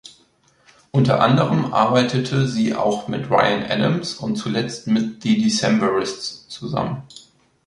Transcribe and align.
Unter 0.89 1.19
anderem 1.21 1.75
arbeitete 1.75 2.47
sie 2.47 2.73
auch 2.73 3.07
mit 3.07 3.29
Ryan 3.29 3.69
Adams 3.71 4.15
und 4.15 4.35
zuletzt 4.35 4.87
mit 4.87 5.21
The 5.21 5.37
Decemberists 5.39 6.47
zusammen. 6.49 7.03